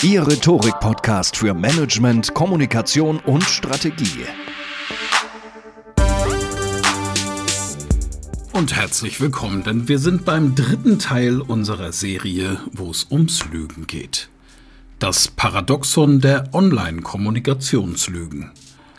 Ihr 0.00 0.24
Rhetorik-Podcast 0.28 1.38
für 1.38 1.54
Management, 1.54 2.32
Kommunikation 2.32 3.18
und 3.18 3.42
Strategie. 3.42 4.24
Und 8.52 8.76
herzlich 8.76 9.20
willkommen, 9.20 9.64
denn 9.64 9.88
wir 9.88 9.98
sind 9.98 10.24
beim 10.24 10.54
dritten 10.54 11.00
Teil 11.00 11.40
unserer 11.40 11.90
Serie, 11.90 12.60
wo 12.70 12.92
es 12.92 13.08
ums 13.10 13.44
Lügen 13.46 13.88
geht. 13.88 14.28
Das 15.00 15.26
Paradoxon 15.26 16.20
der 16.20 16.54
Online-Kommunikationslügen. 16.54 18.52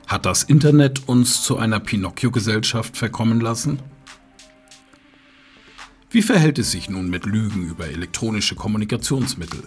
Hat 0.05 0.25
das 0.25 0.43
Internet 0.43 1.07
uns 1.07 1.43
zu 1.43 1.57
einer 1.57 1.79
Pinocchio-Gesellschaft 1.79 2.97
verkommen 2.97 3.39
lassen? 3.39 3.79
Wie 6.11 6.23
verhält 6.23 6.59
es 6.59 6.71
sich 6.71 6.89
nun 6.89 7.09
mit 7.09 7.25
Lügen 7.25 7.69
über 7.69 7.87
elektronische 7.87 8.55
Kommunikationsmittel? 8.55 9.63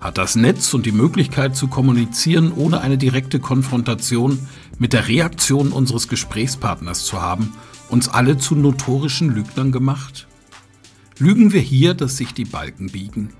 Hat 0.00 0.18
das 0.18 0.34
Netz 0.34 0.72
und 0.72 0.86
die 0.86 0.92
Möglichkeit 0.92 1.54
zu 1.54 1.68
kommunizieren, 1.68 2.52
ohne 2.52 2.80
eine 2.80 2.96
direkte 2.96 3.38
Konfrontation 3.38 4.38
mit 4.78 4.92
der 4.92 5.08
Reaktion 5.08 5.72
unseres 5.72 6.08
Gesprächspartners 6.08 7.04
zu 7.04 7.20
haben, 7.20 7.52
uns 7.88 8.08
alle 8.08 8.38
zu 8.38 8.54
notorischen 8.54 9.34
Lügnern 9.34 9.72
gemacht? 9.72 10.26
Lügen 11.18 11.52
wir 11.52 11.60
hier, 11.60 11.92
dass 11.92 12.16
sich 12.16 12.32
die 12.32 12.46
Balken 12.46 12.90
biegen? 12.90 13.34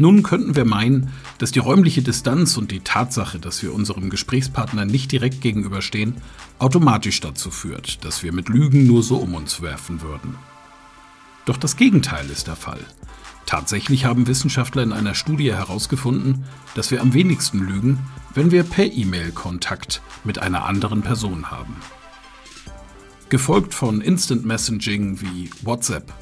Nun 0.00 0.22
könnten 0.22 0.54
wir 0.54 0.64
meinen, 0.64 1.12
dass 1.38 1.50
die 1.50 1.58
räumliche 1.58 2.02
Distanz 2.02 2.56
und 2.56 2.70
die 2.70 2.80
Tatsache, 2.80 3.40
dass 3.40 3.60
wir 3.64 3.74
unserem 3.74 4.10
Gesprächspartner 4.10 4.84
nicht 4.84 5.10
direkt 5.10 5.40
gegenüberstehen, 5.40 6.14
automatisch 6.60 7.20
dazu 7.20 7.50
führt, 7.50 8.04
dass 8.04 8.22
wir 8.22 8.32
mit 8.32 8.48
Lügen 8.48 8.86
nur 8.86 9.02
so 9.02 9.16
um 9.16 9.34
uns 9.34 9.60
werfen 9.60 10.00
würden. 10.00 10.36
Doch 11.46 11.56
das 11.56 11.76
Gegenteil 11.76 12.30
ist 12.30 12.46
der 12.46 12.54
Fall. 12.54 12.78
Tatsächlich 13.48 14.04
haben 14.04 14.26
Wissenschaftler 14.26 14.82
in 14.82 14.92
einer 14.92 15.14
Studie 15.14 15.54
herausgefunden, 15.54 16.44
dass 16.74 16.90
wir 16.90 17.00
am 17.00 17.14
wenigsten 17.14 17.60
lügen, 17.60 17.98
wenn 18.34 18.50
wir 18.50 18.62
per 18.62 18.92
E-Mail 18.92 19.32
Kontakt 19.32 20.02
mit 20.22 20.38
einer 20.38 20.66
anderen 20.66 21.00
Person 21.00 21.50
haben. 21.50 21.74
Gefolgt 23.30 23.72
von 23.72 24.02
Instant 24.02 24.44
Messaging 24.44 25.22
wie 25.22 25.48
WhatsApp. 25.62 26.12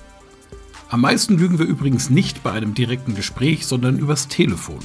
Am 0.89 1.01
meisten 1.01 1.37
lügen 1.37 1.59
wir 1.59 1.67
übrigens 1.67 2.11
nicht 2.11 2.45
bei 2.45 2.53
einem 2.53 2.75
direkten 2.75 3.17
Gespräch, 3.17 3.67
sondern 3.67 3.99
übers 3.99 4.29
Telefon. 4.29 4.79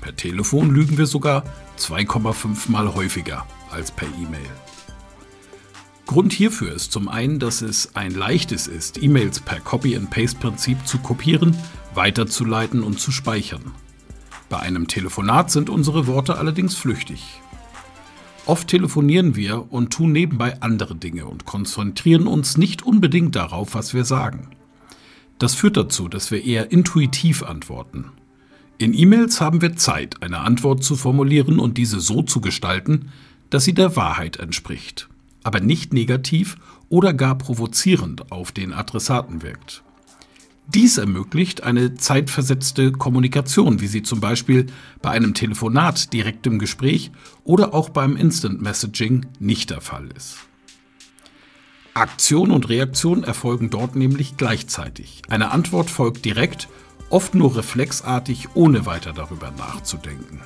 Per 0.00 0.14
Telefon 0.14 0.70
lügen 0.70 0.98
wir 0.98 1.06
sogar 1.06 1.42
2,5 1.80 2.70
mal 2.70 2.94
häufiger 2.94 3.44
als 3.72 3.90
per 3.90 4.06
E-Mail. 4.06 4.67
Grund 6.08 6.32
hierfür 6.32 6.72
ist 6.72 6.90
zum 6.90 7.06
einen, 7.06 7.38
dass 7.38 7.60
es 7.60 7.94
ein 7.94 8.12
leichtes 8.12 8.66
ist, 8.66 9.00
E-Mails 9.02 9.40
per 9.40 9.60
Copy-and-Paste-Prinzip 9.60 10.86
zu 10.86 10.96
kopieren, 11.00 11.54
weiterzuleiten 11.94 12.82
und 12.82 12.98
zu 12.98 13.12
speichern. 13.12 13.72
Bei 14.48 14.58
einem 14.58 14.88
Telefonat 14.88 15.50
sind 15.50 15.68
unsere 15.68 16.06
Worte 16.06 16.38
allerdings 16.38 16.74
flüchtig. 16.74 17.42
Oft 18.46 18.68
telefonieren 18.68 19.36
wir 19.36 19.70
und 19.70 19.92
tun 19.92 20.12
nebenbei 20.12 20.62
andere 20.62 20.94
Dinge 20.94 21.26
und 21.26 21.44
konzentrieren 21.44 22.26
uns 22.26 22.56
nicht 22.56 22.86
unbedingt 22.86 23.36
darauf, 23.36 23.74
was 23.74 23.92
wir 23.92 24.06
sagen. 24.06 24.48
Das 25.38 25.54
führt 25.54 25.76
dazu, 25.76 26.08
dass 26.08 26.30
wir 26.30 26.42
eher 26.42 26.72
intuitiv 26.72 27.42
antworten. 27.42 28.06
In 28.78 28.94
E-Mails 28.94 29.42
haben 29.42 29.60
wir 29.60 29.76
Zeit, 29.76 30.22
eine 30.22 30.38
Antwort 30.38 30.82
zu 30.82 30.96
formulieren 30.96 31.58
und 31.58 31.76
diese 31.76 32.00
so 32.00 32.22
zu 32.22 32.40
gestalten, 32.40 33.12
dass 33.50 33.64
sie 33.64 33.74
der 33.74 33.94
Wahrheit 33.94 34.38
entspricht 34.38 35.10
aber 35.48 35.60
nicht 35.60 35.94
negativ 35.94 36.56
oder 36.90 37.14
gar 37.14 37.38
provozierend 37.38 38.30
auf 38.30 38.52
den 38.52 38.74
Adressaten 38.74 39.40
wirkt. 39.42 39.82
Dies 40.66 40.98
ermöglicht 40.98 41.62
eine 41.62 41.94
zeitversetzte 41.94 42.92
Kommunikation, 42.92 43.80
wie 43.80 43.86
sie 43.86 44.02
zum 44.02 44.20
Beispiel 44.20 44.66
bei 45.00 45.08
einem 45.12 45.32
Telefonat 45.32 46.12
direkt 46.12 46.46
im 46.46 46.58
Gespräch 46.58 47.12
oder 47.44 47.72
auch 47.72 47.88
beim 47.88 48.14
Instant 48.14 48.60
Messaging 48.60 49.24
nicht 49.38 49.70
der 49.70 49.80
Fall 49.80 50.10
ist. 50.14 50.36
Aktion 51.94 52.50
und 52.50 52.68
Reaktion 52.68 53.24
erfolgen 53.24 53.70
dort 53.70 53.96
nämlich 53.96 54.36
gleichzeitig. 54.36 55.22
Eine 55.30 55.50
Antwort 55.50 55.88
folgt 55.88 56.26
direkt, 56.26 56.68
oft 57.08 57.34
nur 57.34 57.56
reflexartig, 57.56 58.48
ohne 58.52 58.84
weiter 58.84 59.14
darüber 59.14 59.50
nachzudenken. 59.52 60.42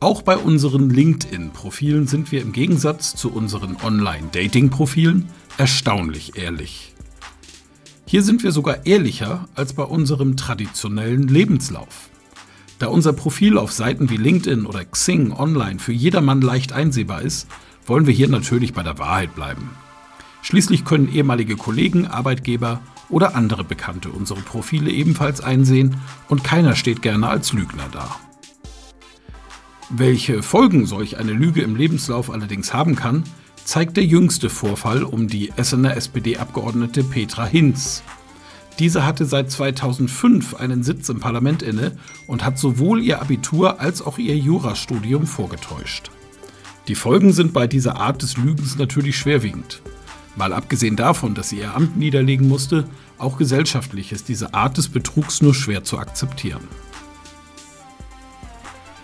Auch 0.00 0.22
bei 0.22 0.36
unseren 0.36 0.90
LinkedIn-Profilen 0.90 2.06
sind 2.06 2.30
wir 2.30 2.40
im 2.40 2.52
Gegensatz 2.52 3.16
zu 3.16 3.32
unseren 3.32 3.76
Online-Dating-Profilen 3.82 5.28
erstaunlich 5.56 6.38
ehrlich. 6.38 6.94
Hier 8.06 8.22
sind 8.22 8.44
wir 8.44 8.52
sogar 8.52 8.86
ehrlicher 8.86 9.48
als 9.56 9.72
bei 9.72 9.82
unserem 9.82 10.36
traditionellen 10.36 11.26
Lebenslauf. 11.26 12.10
Da 12.78 12.86
unser 12.86 13.12
Profil 13.12 13.58
auf 13.58 13.72
Seiten 13.72 14.08
wie 14.08 14.18
LinkedIn 14.18 14.66
oder 14.66 14.84
Xing 14.84 15.32
online 15.32 15.80
für 15.80 15.92
jedermann 15.92 16.42
leicht 16.42 16.72
einsehbar 16.72 17.22
ist, 17.22 17.48
wollen 17.84 18.06
wir 18.06 18.14
hier 18.14 18.28
natürlich 18.28 18.74
bei 18.74 18.84
der 18.84 18.98
Wahrheit 18.98 19.34
bleiben. 19.34 19.70
Schließlich 20.42 20.84
können 20.84 21.12
ehemalige 21.12 21.56
Kollegen, 21.56 22.06
Arbeitgeber 22.06 22.80
oder 23.08 23.34
andere 23.34 23.64
Bekannte 23.64 24.10
unsere 24.10 24.42
Profile 24.42 24.92
ebenfalls 24.92 25.40
einsehen 25.40 25.96
und 26.28 26.44
keiner 26.44 26.76
steht 26.76 27.02
gerne 27.02 27.28
als 27.28 27.52
Lügner 27.52 27.88
da. 27.90 28.16
Welche 29.90 30.42
Folgen 30.42 30.84
solch 30.84 31.16
eine 31.16 31.32
Lüge 31.32 31.62
im 31.62 31.74
Lebenslauf 31.74 32.30
allerdings 32.30 32.74
haben 32.74 32.94
kann, 32.94 33.24
zeigt 33.64 33.96
der 33.96 34.04
jüngste 34.04 34.50
Vorfall 34.50 35.02
um 35.02 35.28
die 35.28 35.50
Essener 35.56 35.96
SPD-Abgeordnete 35.96 37.02
Petra 37.02 37.46
Hinz. 37.46 38.02
Diese 38.78 39.06
hatte 39.06 39.24
seit 39.24 39.50
2005 39.50 40.56
einen 40.56 40.82
Sitz 40.82 41.08
im 41.08 41.20
Parlament 41.20 41.62
inne 41.62 41.92
und 42.26 42.44
hat 42.44 42.58
sowohl 42.58 43.02
ihr 43.02 43.22
Abitur 43.22 43.80
als 43.80 44.02
auch 44.02 44.18
ihr 44.18 44.36
Jurastudium 44.36 45.26
vorgetäuscht. 45.26 46.10
Die 46.86 46.94
Folgen 46.94 47.32
sind 47.32 47.54
bei 47.54 47.66
dieser 47.66 47.96
Art 47.96 48.20
des 48.20 48.36
Lügens 48.36 48.76
natürlich 48.76 49.16
schwerwiegend. 49.16 49.80
Mal 50.36 50.52
abgesehen 50.52 50.96
davon, 50.96 51.34
dass 51.34 51.48
sie 51.48 51.60
ihr 51.60 51.74
Amt 51.74 51.96
niederlegen 51.96 52.46
musste, 52.46 52.84
auch 53.16 53.38
gesellschaftlich 53.38 54.12
ist 54.12 54.28
diese 54.28 54.52
Art 54.52 54.76
des 54.76 54.90
Betrugs 54.90 55.40
nur 55.40 55.54
schwer 55.54 55.82
zu 55.82 55.98
akzeptieren. 55.98 56.68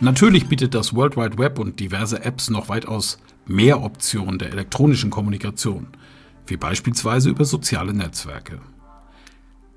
Natürlich 0.04 0.48
bietet 0.48 0.74
das 0.74 0.94
World 0.94 1.16
Wide 1.16 1.38
Web 1.38 1.58
und 1.58 1.80
diverse 1.80 2.22
Apps 2.22 2.50
noch 2.50 2.68
weitaus 2.68 3.16
mehr 3.46 3.82
Optionen 3.82 4.38
der 4.38 4.50
elektronischen 4.50 5.08
Kommunikation, 5.08 5.86
wie 6.46 6.58
beispielsweise 6.58 7.30
über 7.30 7.46
soziale 7.46 7.94
Netzwerke. 7.94 8.60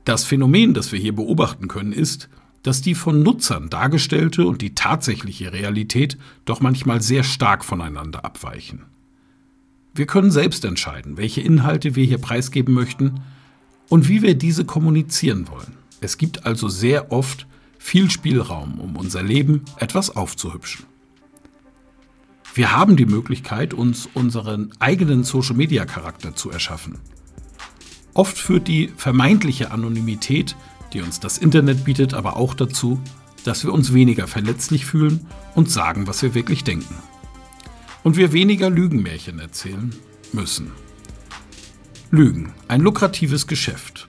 Das 0.04 0.26
Phänomen, 0.26 0.74
das 0.74 0.92
wir 0.92 1.00
hier 1.00 1.16
beobachten 1.16 1.70
können, 1.70 1.94
ist, 1.94 2.28
dass 2.62 2.82
die 2.82 2.94
von 2.94 3.24
Nutzern 3.24 3.70
dargestellte 3.70 4.46
und 4.46 4.62
die 4.62 4.76
tatsächliche 4.76 5.54
Realität 5.54 6.18
doch 6.44 6.60
manchmal 6.60 7.02
sehr 7.02 7.24
stark 7.24 7.64
voneinander 7.64 8.26
abweichen. 8.26 8.82
Wir 9.94 10.08
können 10.08 10.32
selbst 10.32 10.66
entscheiden, 10.66 11.16
welche 11.16 11.40
Inhalte 11.40 11.96
wir 11.96 12.04
hier 12.04 12.18
preisgeben 12.18 12.74
möchten 12.74 13.22
und 13.88 14.10
wie 14.10 14.22
wir 14.24 14.36
diese 14.36 14.66
kommunizieren 14.66 15.48
wollen. 15.48 15.78
Es 16.02 16.18
gibt 16.18 16.46
also 16.46 16.68
sehr 16.68 17.14
oft 17.14 17.48
viel 17.78 18.10
Spielraum, 18.10 18.80
um 18.80 18.96
unser 18.96 19.24
Leben 19.24 19.64
etwas 19.78 20.16
aufzuhübschen. 20.16 20.86
Wir 22.54 22.76
haben 22.76 22.98
die 22.98 23.06
Möglichkeit, 23.06 23.74
uns 23.74 24.10
unseren 24.14 24.72
eigenen 24.80 25.24
Social-Media-Charakter 25.24 26.36
zu 26.36 26.50
erschaffen. 26.50 26.98
Oft 28.16 28.38
führt 28.38 28.68
die 28.68 28.92
vermeintliche 28.98 29.70
Anonymität, 29.70 30.56
die 30.94 31.02
uns 31.02 31.20
das 31.20 31.38
Internet 31.38 31.84
bietet, 31.84 32.16
aber 32.16 32.36
auch 32.36 32.56
dazu, 32.56 33.00
dass 33.44 33.64
wir 33.64 33.72
uns 33.72 33.94
weniger 33.94 34.26
verletzlich 34.26 34.86
fühlen 34.86 35.28
und 35.54 35.70
sagen, 35.70 36.08
was 36.08 36.24
wir 36.24 36.34
wirklich 36.34 36.64
denken. 36.64 36.96
Und 38.04 38.18
wir 38.18 38.34
weniger 38.34 38.70
Lügenmärchen 38.70 39.40
erzählen 39.40 39.94
müssen. 40.34 40.72
Lügen, 42.10 42.54
ein 42.68 42.82
lukratives 42.82 43.48
Geschäft. 43.48 44.08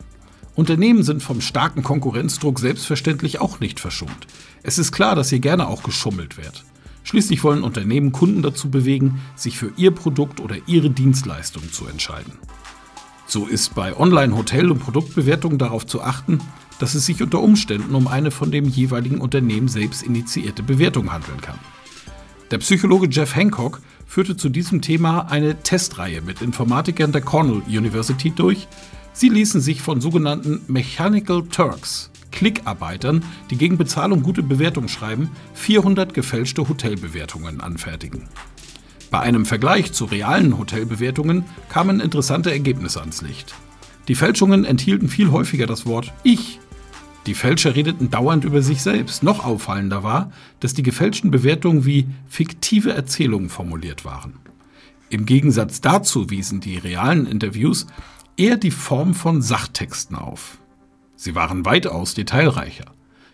Unternehmen 0.59 1.05
sind 1.05 1.23
vom 1.23 1.41
starken 1.41 1.85
Konkurrenzdruck 1.85 2.59
selbstverständlich 2.59 3.41
auch 3.41 3.61
nicht 3.61 3.79
verschont. 3.79 4.27
Es 4.65 4.77
ist 4.77 4.91
klar, 4.91 5.15
dass 5.15 5.29
hier 5.31 5.39
gerne 5.39 5.69
auch 5.69 5.85
geschummelt 5.85 6.37
wird. 6.37 6.65
Schließlich 7.05 7.45
wollen 7.45 7.63
Unternehmen 7.63 8.11
Kunden 8.11 8.43
dazu 8.43 8.69
bewegen, 8.69 9.21
sich 9.37 9.57
für 9.57 9.71
ihr 9.77 9.93
Produkt 9.93 10.41
oder 10.41 10.57
ihre 10.67 10.91
Dienstleistung 10.91 11.71
zu 11.71 11.87
entscheiden. 11.87 12.33
So 13.25 13.47
ist 13.47 13.77
bei 13.77 13.97
Online-Hotel- 13.97 14.73
und 14.73 14.81
Produktbewertungen 14.81 15.59
darauf 15.59 15.87
zu 15.87 16.03
achten, 16.03 16.41
dass 16.81 16.97
es 16.97 17.07
sich 17.07 17.23
unter 17.23 17.39
Umständen 17.39 17.95
um 17.95 18.09
eine 18.09 18.33
von 18.33 18.51
dem 18.51 18.65
jeweiligen 18.65 19.21
Unternehmen 19.21 19.69
selbst 19.69 20.03
initiierte 20.03 20.65
Bewertung 20.65 21.13
handeln 21.13 21.41
kann. 21.41 21.61
Der 22.51 22.59
Psychologe 22.59 23.09
Jeff 23.11 23.37
Hancock 23.37 23.83
führte 24.07 24.37
zu 24.37 24.49
diesem 24.49 24.81
Thema 24.81 25.31
eine 25.31 25.63
Testreihe 25.63 26.23
mit 26.23 26.41
Informatikern 26.41 27.13
der 27.13 27.21
Cornell 27.21 27.63
University 27.67 28.31
durch. 28.31 28.69
Sie 29.13 29.29
ließen 29.29 29.61
sich 29.61 29.83
von 29.83 30.01
sogenannten 30.01 30.63
Mechanical 30.67 31.43
Turks 31.43 32.11
Klickarbeitern, 32.33 33.25
die 33.51 33.57
gegen 33.57 33.77
Bezahlung 33.77 34.23
gute 34.23 34.43
Bewertungen 34.43 34.89
schreiben, 34.89 35.31
400 35.55 36.15
gefälschte 36.15 36.69
Hotelbewertungen 36.69 37.61
anfertigen. 37.61 38.29
Bei 39.11 39.21
einem 39.21 39.45
Vergleich 39.45 39.93
zu 39.93 40.05
realen 40.05 40.59
Hotelbewertungen 40.59 41.45
kamen 41.69 42.01
interessante 42.01 42.51
Ergebnisse 42.51 43.01
ans 43.01 43.23
Licht. 43.23 43.55
Die 44.07 44.15
Fälschungen 44.15 44.65
enthielten 44.65 45.09
viel 45.09 45.31
häufiger 45.31 45.67
das 45.67 45.85
Wort 45.85 46.13
Ich. 46.23 46.61
Die 47.27 47.35
Fälscher 47.35 47.75
redeten 47.75 48.11
dauernd 48.11 48.45
über 48.45 48.63
sich 48.63 48.83
selbst. 48.83 49.23
Noch 49.23 49.45
auffallender 49.45 50.03
war, 50.03 50.33
dass 50.61 50.75
die 50.75 50.83
gefälschten 50.83 51.31
Bewertungen 51.31 51.85
wie 51.85 52.07
fiktive 52.27 52.93
Erzählungen 52.93 53.51
formuliert 53.51 54.05
waren. 54.05 54.35
Im 55.11 55.27
Gegensatz 55.27 55.81
dazu 55.81 56.31
wiesen 56.31 56.61
die 56.61 56.79
realen 56.79 57.27
Interviews 57.27 57.87
eher 58.37 58.57
die 58.57 58.71
Form 58.71 59.15
von 59.15 59.43
Sachtexten 59.43 60.17
auf. 60.17 60.59
Sie 61.17 61.35
waren 61.35 61.65
weitaus 61.65 62.15
detailreicher. 62.15 62.87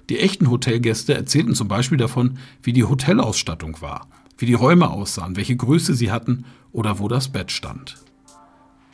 Die 0.09 0.19
echten 0.19 0.51
Hotelgäste 0.51 1.15
erzählten 1.15 1.55
zum 1.55 1.69
Beispiel 1.69 1.99
davon, 1.99 2.39
wie 2.63 2.73
die 2.73 2.85
Hotelausstattung 2.85 3.81
war, 3.81 4.09
wie 4.39 4.47
die 4.47 4.55
Räume 4.55 4.91
aussahen, 4.91 5.37
welche 5.37 5.57
Größe 5.57 5.95
sie 5.95 6.11
hatten 6.11 6.45
oder 6.73 6.99
wo 6.99 7.09
das 7.09 7.29
Bett 7.29 7.51
stand. 7.51 8.04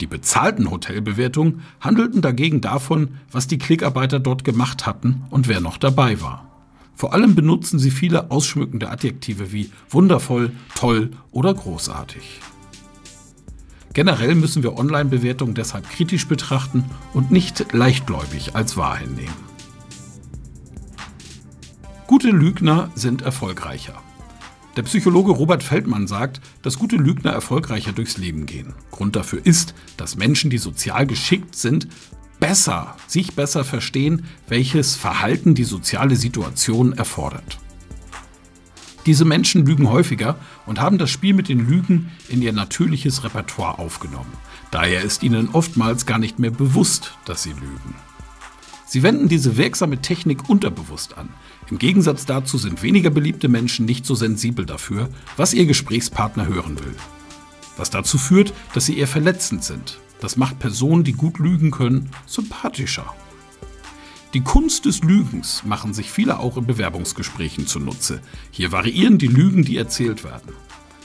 Die 0.01 0.07
bezahlten 0.07 0.71
Hotelbewertungen 0.71 1.61
handelten 1.81 2.23
dagegen 2.23 2.61
davon, 2.61 3.17
was 3.31 3.47
die 3.47 3.59
Klickarbeiter 3.59 4.19
dort 4.19 4.45
gemacht 4.45 4.87
hatten 4.87 5.25
und 5.31 5.47
wer 5.47 5.61
noch 5.61 5.77
dabei 5.77 6.21
war. 6.23 6.47
Vor 6.95 7.13
allem 7.13 7.35
benutzen 7.35 7.79
sie 7.79 7.91
viele 7.91 8.31
ausschmückende 8.31 8.91
Adjektive 8.91 9.53
wie 9.53 9.71
wundervoll, 9.89 10.53
toll 10.75 11.11
oder 11.31 11.53
großartig. 11.53 12.41
Generell 13.93 14.35
müssen 14.35 14.63
wir 14.63 14.79
Online-Bewertungen 14.79 15.55
deshalb 15.55 15.89
kritisch 15.91 16.29
betrachten 16.29 16.85
und 17.13 17.31
nicht 17.31 17.73
leichtgläubig 17.73 18.55
als 18.55 18.77
wahr 18.77 18.97
hinnehmen. 18.97 19.51
Gute 22.07 22.31
Lügner 22.31 22.91
sind 22.95 23.23
erfolgreicher. 23.23 24.01
Der 24.77 24.83
Psychologe 24.83 25.33
Robert 25.33 25.65
Feldmann 25.65 26.07
sagt, 26.07 26.41
dass 26.63 26.79
gute 26.79 26.97
Lügner 26.97 27.33
erfolgreicher 27.33 27.93
durchs 27.93 28.19
Leben 28.19 28.47
gehen. 28.47 28.75
Grund 28.93 29.17
dafür 29.17 29.41
ist, 29.45 29.75
dass 29.97 30.17
Menschen, 30.17 30.49
die 30.49 30.59
sozial 30.59 31.07
geschickt 31.07 31.57
sind, 31.57 31.89
besser, 32.39 32.97
sich 33.07 33.35
besser 33.35 33.65
verstehen, 33.65 34.25
welches 34.49 34.95
Verhalten 34.95 35.55
die 35.55 35.65
soziale 35.65 36.15
Situation 36.15 36.93
erfordert. 36.93 37.59
Diese 39.07 39.25
Menschen 39.25 39.67
lügen 39.67 39.89
häufiger 39.89 40.37
und 40.67 40.81
haben 40.81 40.99
das 40.99 41.11
Spiel 41.11 41.35
mit 41.35 41.49
den 41.49 41.67
Lügen 41.67 42.11
in 42.29 42.41
ihr 42.43 42.53
natürliches 42.53 43.25
Repertoire 43.25 43.79
aufgenommen. 43.79 44.33
Daher 44.71 45.03
ist 45.03 45.23
ihnen 45.23 45.49
oftmals 45.53 46.07
gar 46.07 46.19
nicht 46.19 46.39
mehr 46.39 46.51
bewusst, 46.51 47.17
dass 47.25 47.43
sie 47.43 47.53
lügen. 47.53 47.95
Sie 48.91 49.05
wenden 49.05 49.29
diese 49.29 49.57
wirksame 49.57 50.03
Technik 50.03 50.49
unterbewusst 50.49 51.17
an. 51.17 51.29
Im 51.71 51.79
Gegensatz 51.79 52.27
dazu 52.27 52.59
sind 52.59 52.83
weniger 52.83 53.11
beliebte 53.11 53.47
Menschen 53.47 53.87
nicht 53.87 54.05
so 54.05 54.17
sensibel 54.17 54.67
dafür, 54.67 55.09
was 55.37 55.55
ihr 55.55 55.67
Gesprächspartner 55.67 56.49
hören 56.49 56.77
will. 56.81 56.97
Was 57.77 57.91
dazu 57.91 58.19
führt, 58.19 58.53
dass 58.75 58.87
sie 58.87 58.99
eher 58.99 59.07
verletzend 59.07 59.63
sind. 59.63 60.01
Das 60.21 60.37
macht 60.37 60.59
Personen, 60.59 61.05
die 61.05 61.13
gut 61.13 61.39
lügen 61.39 61.71
können, 61.71 62.11
sympathischer. 62.27 63.15
Die 64.35 64.41
Kunst 64.41 64.87
des 64.87 65.05
Lügens 65.05 65.63
machen 65.65 65.95
sich 65.95 66.11
viele 66.11 66.41
auch 66.41 66.57
in 66.57 66.67
Bewerbungsgesprächen 66.67 67.69
zunutze. 67.69 68.21
Hier 68.51 68.73
variieren 68.73 69.19
die 69.19 69.29
Lügen, 69.29 69.65
die 69.65 69.77
erzählt 69.77 70.25
werden. 70.25 70.53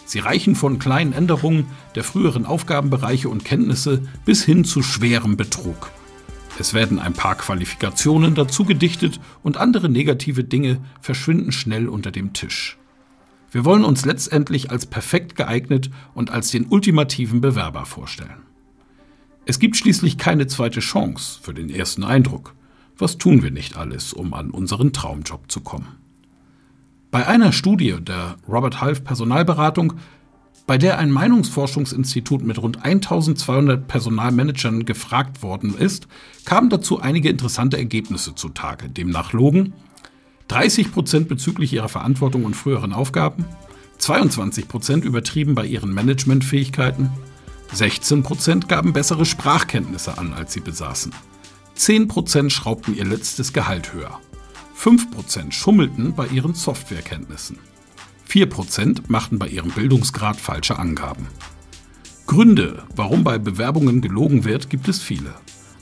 Sie 0.07 0.17
reichen 0.17 0.55
von 0.55 0.79
kleinen 0.79 1.13
Änderungen 1.13 1.67
der 1.93 2.03
früheren 2.03 2.47
Aufgabenbereiche 2.47 3.29
und 3.29 3.45
Kenntnisse 3.45 4.01
bis 4.25 4.43
hin 4.43 4.65
zu 4.65 4.81
schwerem 4.81 5.37
Betrug. 5.37 5.91
Es 6.57 6.73
werden 6.73 6.99
ein 6.99 7.13
paar 7.13 7.35
Qualifikationen 7.35 8.33
dazu 8.33 8.63
gedichtet 8.63 9.19
und 9.43 9.57
andere 9.57 9.89
negative 9.89 10.43
Dinge 10.43 10.79
verschwinden 11.01 11.51
schnell 11.51 11.89
unter 11.89 12.11
dem 12.11 12.33
Tisch. 12.33 12.77
Wir 13.51 13.65
wollen 13.65 13.83
uns 13.83 14.05
letztendlich 14.05 14.71
als 14.71 14.85
perfekt 14.85 15.35
geeignet 15.35 15.89
und 16.13 16.31
als 16.31 16.51
den 16.51 16.67
ultimativen 16.67 17.41
Bewerber 17.41 17.85
vorstellen. 17.85 18.43
Es 19.45 19.59
gibt 19.59 19.77
schließlich 19.77 20.17
keine 20.17 20.47
zweite 20.47 20.79
Chance 20.79 21.39
für 21.41 21.53
den 21.53 21.69
ersten 21.69 22.03
Eindruck. 22.03 22.55
Was 22.97 23.17
tun 23.17 23.43
wir 23.43 23.51
nicht 23.51 23.77
alles, 23.77 24.13
um 24.13 24.33
an 24.33 24.49
unseren 24.49 24.93
Traumjob 24.93 25.51
zu 25.51 25.61
kommen? 25.61 25.97
Bei 27.11 27.27
einer 27.27 27.51
Studie 27.53 27.95
der 28.01 28.37
Robert 28.47 28.81
Half 28.81 29.03
Personalberatung, 29.03 29.93
bei 30.67 30.77
der 30.77 30.97
ein 30.97 31.11
Meinungsforschungsinstitut 31.11 32.43
mit 32.43 32.57
rund 32.61 32.83
1200 32.83 33.87
Personalmanagern 33.87 34.85
gefragt 34.85 35.43
worden 35.43 35.77
ist, 35.77 36.07
kamen 36.43 36.69
dazu 36.69 36.99
einige 36.99 37.29
interessante 37.29 37.77
Ergebnisse 37.77 38.33
zutage. 38.35 38.89
Demnach 38.89 39.33
logen 39.33 39.73
30 40.47 40.91
Prozent 40.91 41.27
bezüglich 41.27 41.73
ihrer 41.73 41.89
Verantwortung 41.89 42.45
und 42.45 42.55
früheren 42.55 42.93
Aufgaben, 42.93 43.45
22 43.97 44.67
Prozent 44.67 45.05
übertrieben 45.05 45.55
bei 45.55 45.65
ihren 45.65 45.91
Managementfähigkeiten, 45.93 47.09
16 47.73 48.23
Prozent 48.23 48.67
gaben 48.67 48.93
bessere 48.93 49.25
Sprachkenntnisse 49.25 50.17
an, 50.17 50.33
als 50.33 50.53
sie 50.53 50.59
besaßen. 50.59 51.13
10% 51.77 52.49
schraubten 52.49 52.95
ihr 52.95 53.05
letztes 53.05 53.53
Gehalt 53.53 53.93
höher. 53.93 54.19
5% 54.79 55.51
schummelten 55.51 56.13
bei 56.13 56.27
ihren 56.27 56.53
Softwarekenntnissen. 56.53 57.57
4% 58.29 59.03
machten 59.07 59.39
bei 59.39 59.47
ihrem 59.47 59.71
Bildungsgrad 59.71 60.39
falsche 60.39 60.77
Angaben. 60.79 61.27
Gründe, 62.27 62.83
warum 62.95 63.23
bei 63.23 63.37
Bewerbungen 63.37 64.01
gelogen 64.01 64.45
wird, 64.45 64.69
gibt 64.69 64.87
es 64.87 65.01
viele. 65.01 65.33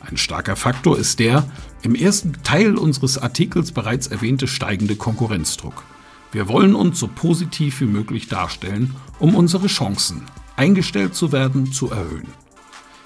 Ein 0.02 0.18
starker 0.18 0.56
Faktor 0.56 0.98
ist 0.98 1.20
der 1.20 1.50
im 1.82 1.96
ersten 1.96 2.34
Teil 2.44 2.78
unseres 2.78 3.18
Artikels 3.18 3.72
bereits 3.72 4.08
erwähnte 4.08 4.48
steigende 4.48 4.96
Konkurrenzdruck. 4.96 5.84
Wir 6.32 6.48
wollen 6.48 6.76
uns 6.76 7.00
so 7.00 7.08
positiv 7.08 7.80
wie 7.80 7.86
möglich 7.86 8.28
darstellen, 8.28 8.96
um 9.20 9.36
unsere 9.36 9.68
Chancen, 9.68 10.24
eingestellt 10.56 11.16
zu 11.16 11.32
werden, 11.32 11.72
zu 11.72 11.92
erhöhen. 11.92 12.28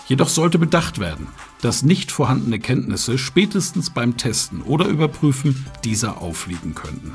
Jedoch 0.07 0.29
sollte 0.29 0.57
bedacht 0.57 0.99
werden, 0.99 1.27
dass 1.61 1.83
nicht 1.83 2.11
vorhandene 2.11 2.59
Kenntnisse 2.59 3.17
spätestens 3.17 3.89
beim 3.89 4.15
Testen 4.15 4.61
oder 4.61 4.85
Überprüfen 4.85 5.65
dieser 5.83 6.21
aufliegen 6.21 6.73
könnten. 6.75 7.13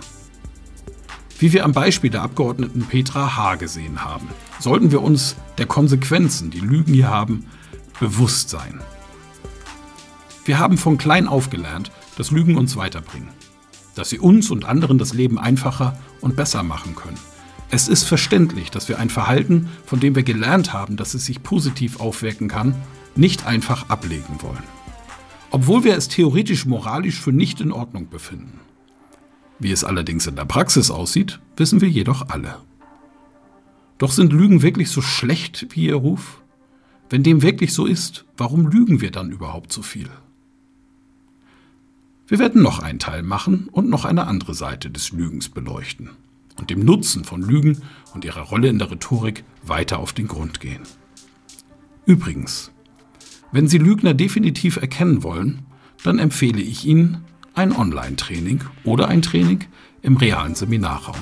Wie 1.43 1.53
wir 1.53 1.65
am 1.65 1.73
Beispiel 1.73 2.09
der 2.09 2.23
Abgeordneten 2.23 2.83
Petra 2.83 3.37
H. 3.37 3.57
gesehen 3.57 4.05
haben, 4.05 4.29
sollten 4.61 4.93
wir 4.93 5.03
uns 5.03 5.35
der 5.59 5.67
Konsequenzen, 5.67 6.53
die 6.53 6.61
Lügen 6.61 6.95
hier 6.95 7.11
haben, 7.11 7.47
bewusst 7.99 8.49
sein. 8.49 8.81
Wir 10.45 10.61
haben 10.61 10.79
von 10.79 10.99
klein 10.99 11.27
auf 11.27 11.51
gelernt, 11.51 11.91
dass 12.17 12.31
Lügen 12.31 12.57
uns 12.57 12.77
weiterbringen, 12.77 13.31
dass 13.97 14.11
sie 14.11 14.21
uns 14.21 14.53
und 14.53 14.65
anderen 14.65 14.99
das 14.99 15.15
Leben 15.15 15.37
einfacher 15.37 15.99
und 16.21 16.37
besser 16.37 16.63
machen 16.63 16.95
können. 16.95 17.19
Es 17.73 17.89
ist 17.89 18.05
verständlich, 18.05 18.71
dass 18.71 18.89
wir 18.89 19.01
ein 19.01 19.11
Verhalten, 19.11 19.69
von 19.85 19.99
dem 19.99 20.15
wir 20.15 20.23
gelernt 20.23 20.73
haben, 20.73 20.97
dass 20.97 21.13
es 21.13 21.27
sich 21.27 21.43
positiv 21.43 21.99
aufwirken 21.99 22.47
kann, 22.47 22.77
nicht 23.17 23.47
einfach 23.47 23.89
ablegen 23.89 24.41
wollen. 24.43 24.63
Obwohl 25.51 25.83
wir 25.83 25.97
es 25.97 26.07
theoretisch 26.07 26.67
moralisch 26.67 27.21
für 27.21 27.33
nicht 27.33 27.61
in 27.61 27.73
Ordnung 27.73 28.09
befinden. 28.11 28.61
Wie 29.63 29.71
es 29.71 29.85
allerdings 29.85 30.27
in 30.27 30.35
der 30.35 30.45
Praxis 30.45 30.91
aussieht, 30.91 31.39
wissen 31.57 31.81
wir 31.81 31.89
jedoch 31.89 32.29
alle. 32.31 32.57
Doch 33.97 34.11
sind 34.11 34.33
Lügen 34.33 34.61
wirklich 34.61 34.91
so 34.91 35.01
schlecht 35.01 35.69
wie 35.71 35.87
ihr 35.87 35.95
Ruf? 35.95 36.43
Wenn 37.09 37.23
dem 37.23 37.43
wirklich 37.43 37.73
so 37.73 37.87
ist, 37.87 38.25
warum 38.37 38.67
lügen 38.67 39.01
wir 39.01 39.13
dann 39.13 39.31
überhaupt 39.31 39.73
so 39.73 39.83
viel? 39.83 40.09
Wir 42.27 42.41
werden 42.41 42.61
noch 42.61 42.81
einen 42.81 42.99
Teil 42.99 43.23
machen 43.23 43.69
und 43.71 43.89
noch 43.89 44.05
eine 44.05 44.27
andere 44.27 44.55
Seite 44.55 44.91
des 44.91 45.13
Lügens 45.13 45.49
beleuchten 45.49 46.11
und 46.59 46.71
dem 46.71 46.85
Nutzen 46.85 47.23
von 47.23 47.41
Lügen 47.41 47.83
und 48.15 48.25
ihrer 48.25 48.43
Rolle 48.43 48.67
in 48.67 48.81
der 48.81 48.91
Rhetorik 48.91 49.45
weiter 49.63 50.01
auf 50.01 50.13
den 50.13 50.27
Grund 50.27 50.59
gehen. 50.59 50.83
Übrigens, 52.05 52.73
wenn 53.53 53.69
Sie 53.69 53.79
Lügner 53.79 54.15
definitiv 54.15 54.77
erkennen 54.79 55.23
wollen, 55.23 55.61
dann 56.03 56.19
empfehle 56.19 56.61
ich 56.61 56.85
Ihnen 56.85 57.25
ein 57.55 57.77
Online-Training 57.77 58.63
oder 58.85 59.09
ein 59.09 59.21
Training 59.23 59.65
im 60.03 60.17
realen 60.17 60.55
Seminarraum. 60.55 61.17